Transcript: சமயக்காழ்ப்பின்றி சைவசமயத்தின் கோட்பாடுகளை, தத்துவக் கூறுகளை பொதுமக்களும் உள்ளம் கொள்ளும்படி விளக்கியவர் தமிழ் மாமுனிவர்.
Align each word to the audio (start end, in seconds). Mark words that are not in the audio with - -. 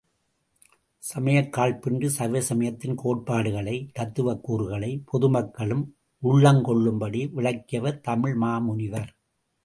சமயக்காழ்ப்பின்றி 1.13 2.09
சைவசமயத்தின் 2.17 2.95
கோட்பாடுகளை, 2.95 3.89
தத்துவக் 3.93 4.43
கூறுகளை 4.43 5.01
பொதுமக்களும் 5.05 5.95
உள்ளம் 6.19 6.63
கொள்ளும்படி 6.63 7.25
விளக்கியவர் 7.25 7.99
தமிழ் 7.99 8.37
மாமுனிவர். 8.41 9.07